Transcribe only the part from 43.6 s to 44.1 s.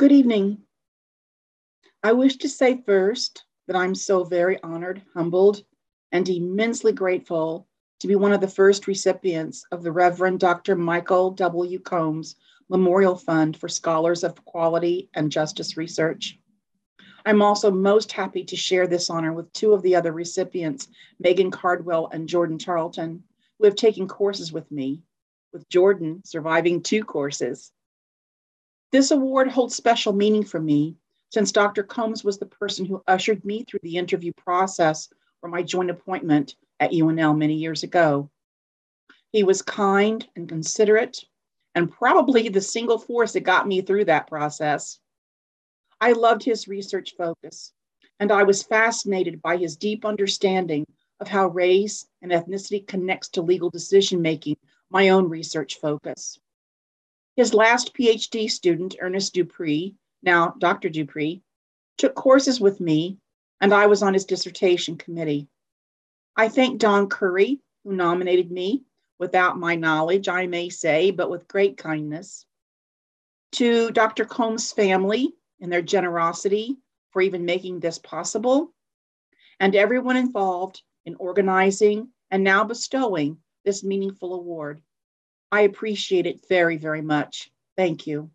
me through